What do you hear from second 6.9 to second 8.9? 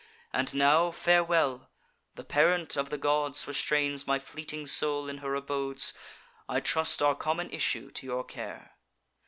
our common issue to your care.